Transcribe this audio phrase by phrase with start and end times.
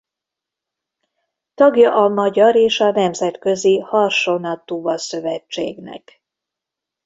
[1.53, 6.23] Tagja a Magyar és a Nemzetközi Harsona-Tuba Szövetségnek.